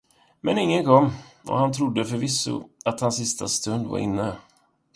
Men 0.41 0.57
ingen 0.57 0.85
kom, 0.85 1.11
och 1.43 1.57
han 1.57 1.73
trodde 1.73 2.05
förvisso, 2.05 2.69
att 2.85 3.01
hans 3.01 3.17
sista 3.17 3.47
stund 3.47 3.87
var 3.87 3.97
inne. 3.99 4.33